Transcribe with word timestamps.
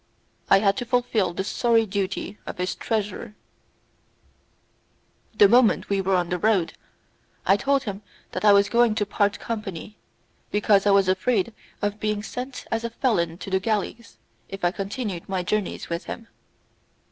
I 0.49 0.57
had 0.61 0.77
to 0.77 0.85
fulfil 0.87 1.31
the 1.31 1.43
sorry 1.43 1.85
duty 1.85 2.39
of 2.47 2.57
his 2.57 2.73
treasurer. 2.73 3.35
The 5.35 5.47
moment 5.47 5.89
we 5.89 6.01
were 6.01 6.15
on 6.15 6.29
the 6.29 6.39
road, 6.39 6.73
I 7.45 7.55
told 7.55 7.83
him 7.83 8.01
that 8.31 8.43
I 8.43 8.51
was 8.51 8.67
going 8.67 8.95
to 8.95 9.05
part 9.05 9.37
company, 9.37 9.99
because 10.49 10.87
I 10.87 10.89
was 10.89 11.07
afraid 11.07 11.53
of 11.83 11.99
being 11.99 12.23
sent 12.23 12.65
as 12.71 12.83
a 12.83 12.89
felon 12.89 13.37
to 13.37 13.51
the 13.51 13.59
galleys 13.59 14.17
if 14.49 14.65
I 14.65 14.71
continued 14.71 15.29
my 15.29 15.43
journey 15.43 15.79
with 15.87 16.05
him. 16.05 16.27